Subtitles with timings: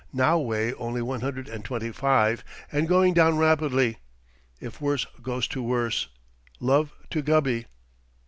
[0.13, 3.99] Now weigh only one hundred and twenty five and going down rapidly.
[4.59, 6.07] If worse goes to worst,
[6.59, 7.67] love to Gubby.